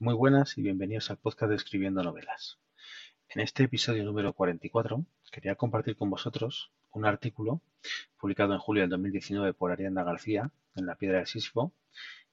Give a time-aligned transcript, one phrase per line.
[0.00, 2.58] Muy buenas y bienvenidos al podcast de Escribiendo Novelas.
[3.28, 7.62] En este episodio número 44 quería compartir con vosotros un artículo
[8.18, 11.72] publicado en julio del 2019 por Arianda García en La Piedra de Sísifo,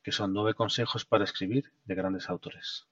[0.02, 2.88] que son nueve consejos para escribir de grandes autores.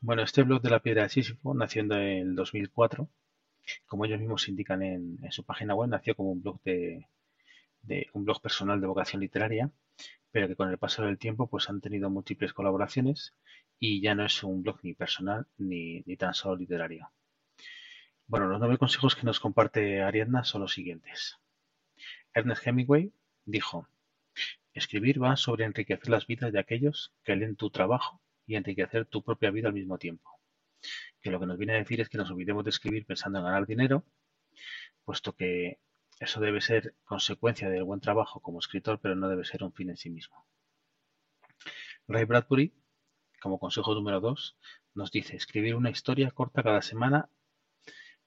[0.00, 3.08] Bueno, este blog de La Piedra de Sísifo nació en el 2004.
[3.86, 7.08] Como ellos mismos indican en, en su página web, nació como un blog de,
[7.82, 9.70] de un blog personal de vocación literaria,
[10.30, 13.34] pero que con el paso del tiempo pues han tenido múltiples colaboraciones
[13.78, 17.12] y ya no es un blog ni personal ni, ni tan solo literario.
[18.26, 21.38] Bueno, los nueve consejos que nos comparte Ariadna son los siguientes.
[22.32, 23.12] Ernest Hemingway
[23.44, 23.88] dijo,
[24.72, 29.22] escribir va sobre enriquecer las vidas de aquellos que leen tu trabajo y enriquecer tu
[29.22, 30.30] propia vida al mismo tiempo.
[31.20, 33.44] Que lo que nos viene a decir es que nos olvidemos de escribir pensando en
[33.44, 34.04] ganar dinero,
[35.04, 35.78] puesto que
[36.20, 39.90] eso debe ser consecuencia del buen trabajo como escritor, pero no debe ser un fin
[39.90, 40.46] en sí mismo.
[42.08, 42.74] Ray Bradbury,
[43.40, 44.56] como consejo número dos,
[44.94, 47.28] nos dice escribir una historia corta cada semana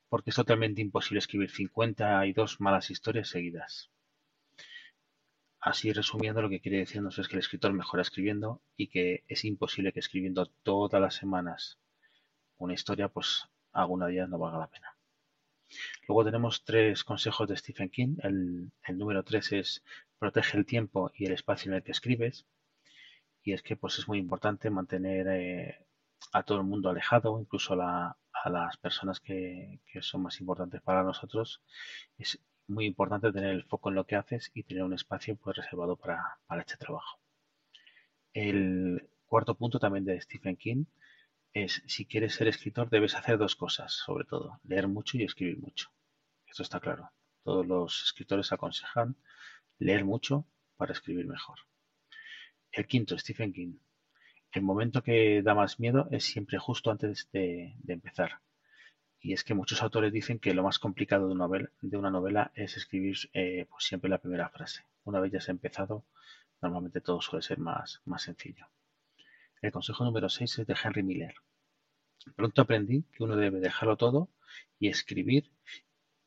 [0.09, 3.89] porque es totalmente imposible escribir 52 malas historias seguidas.
[5.59, 9.43] Así resumiendo, lo que quiere decirnos es que el escritor mejora escribiendo y que es
[9.45, 11.79] imposible que escribiendo todas las semanas
[12.57, 14.94] una historia, pues alguna día no valga la pena.
[16.07, 18.17] Luego tenemos tres consejos de Stephen King.
[18.23, 19.83] El, número tres es
[20.19, 22.45] protege el tiempo y el espacio en el que escribes.
[23.43, 25.85] Y es que pues es muy importante mantener eh,
[26.33, 31.61] a todo el mundo alejado, incluso a, las personas que, son más importantes para nosotros.
[32.17, 35.57] Es muy importante tener el foco en lo que haces y tener un espacio pues
[35.57, 37.19] reservado para este trabajo.
[38.33, 40.85] El cuarto punto también de Stephen King
[41.55, 45.57] es si quieres ser escritor debes hacer dos cosas, sobre todo, leer mucho y escribir
[45.57, 45.89] mucho.
[46.45, 47.11] Esto está claro.
[47.43, 49.15] Todos los escritores aconsejan
[49.79, 50.45] leer mucho
[50.75, 51.59] para escribir mejor.
[52.73, 53.77] El quinto, Stephen King.
[54.51, 58.41] El momento que da más miedo es siempre justo antes de, empezar.
[59.21, 63.15] Y es que muchos autores dicen que lo más complicado de una novela, es escribir
[63.33, 64.83] eh, pues siempre la primera frase.
[65.05, 66.03] Una vez ya has empezado,
[66.61, 68.67] normalmente todo suele ser más, más sencillo.
[69.65, 71.33] El consejo número 6 es de Henry Miller.
[72.35, 74.29] Pronto aprendí que uno debe dejarlo todo
[74.77, 75.51] y escribir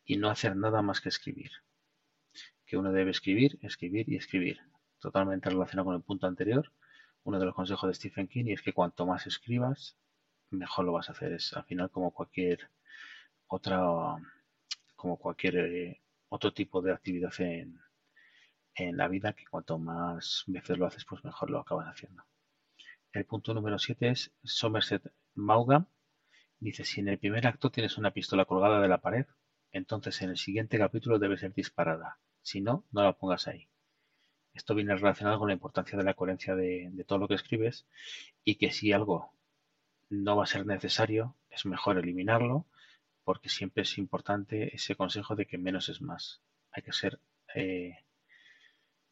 [0.04, 1.52] y no hacer nada más que escribir.
[2.66, 4.58] Que uno debe escribir, escribir y escribir.
[4.98, 6.72] Totalmente relacionado con el punto anterior.
[7.22, 9.96] Uno de los consejos de Stephen King es que cuanto más escribas,
[10.50, 11.32] mejor lo vas a hacer.
[11.32, 12.68] Es al final como cualquier
[13.46, 14.16] otra,
[14.96, 17.78] como cualquier eh, otro tipo de actividad en,
[18.74, 22.24] en la vida que cuanto más veces lo haces, pues mejor lo acabas haciendo.
[23.12, 25.86] El punto número 7 es Somerset Maugham.
[26.58, 29.24] Dice, si en el primer acto tienes una pistola colgada de la pared,
[29.72, 32.18] entonces en el siguiente capítulo debe ser disparada.
[32.42, 33.70] Si no, no la pongas ahí.
[34.52, 37.86] Esto viene relacionado con la importancia de la coherencia de, todo lo que escribes
[38.44, 39.32] y que si algo
[40.10, 42.66] no va a ser necesario, es mejor eliminarlo
[43.24, 46.42] porque siempre es importante ese consejo de que menos es más.
[46.72, 47.20] Hay que ser
[47.54, 48.04] eh,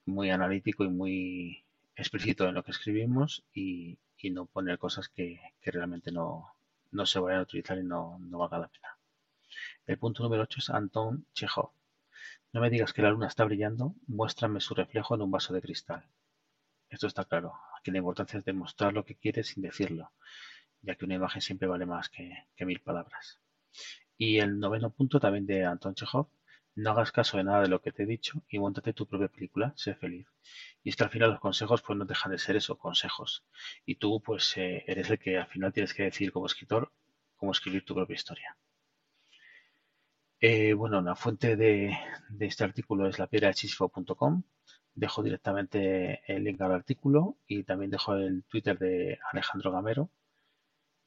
[0.05, 1.66] muy analítico y muy
[1.97, 3.99] explícito en lo que escribimos y,
[4.31, 6.53] no poner cosas que, realmente no,
[7.05, 8.99] se vayan a utilizar y no, valga la pena.
[9.87, 11.71] El punto número 8 es Anton Chekhov.
[12.53, 15.63] No me digas que la luna está brillando, muéstrame su reflejo en un vaso de
[15.63, 16.05] cristal.
[16.91, 17.55] Esto está claro.
[17.79, 20.11] Aquí la importancia es demostrar lo que quieres sin decirlo,
[20.83, 23.41] ya que una imagen siempre vale más que, que mil palabras.
[24.19, 26.29] Y el noveno punto también de Anton Chekhov
[26.77, 29.29] no hagas caso de nada de lo que te he dicho y montate tu propia
[29.29, 30.29] película, sé feliz.
[30.85, 33.45] Y es que al final los consejos pues no dejan de ser eso, consejos.
[33.87, 36.93] Y tú pues eh, eres el que al final tienes que decir como escritor
[37.37, 38.57] cómo escribir tu propia historia.
[40.41, 41.97] Eh, bueno, la fuente de,
[42.41, 44.43] este artículo es la lapiedrachisipo.com.
[44.95, 50.11] Dejo directamente el link al artículo y también dejo el Twitter de Alejandro Gamero,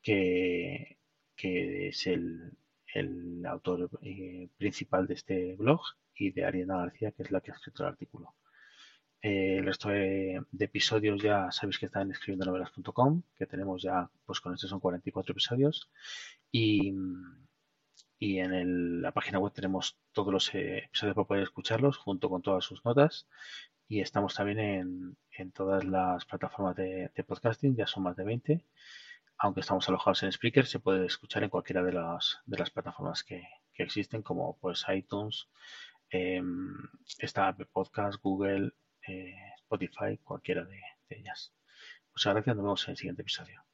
[0.01, 0.97] que
[1.37, 2.58] es el,
[2.93, 5.81] el autor eh, principal de este blog,
[6.19, 8.35] y de Ariana García, que es la que ha escrito el artículo.
[9.21, 14.39] Eh, el resto de, episodios ya sabéis que están en escribiendonovelas.com, que tenemos ya, pues
[14.41, 15.89] con este son 44 episodios.
[16.51, 16.93] Y,
[18.19, 22.41] y en la página web tenemos todos los eh, episodios para poder escucharlos, junto con
[22.41, 23.27] todas sus notas.
[23.87, 28.23] Y estamos también en, en todas las plataformas de, de, podcasting, ya son más de
[28.23, 28.65] 20
[29.39, 33.23] aunque estamos alojados en Spreaker, se puede escuchar en cualquiera de las, de las plataformas
[33.23, 33.43] que,
[33.75, 35.47] existen, como pues iTunes,
[36.11, 36.41] eh,
[37.19, 38.73] está Podcast, Google,
[39.07, 41.53] eh, Spotify, cualquiera de, de ellas.
[42.11, 43.68] Muchas gracias, nos vemos en el siguiente episodio.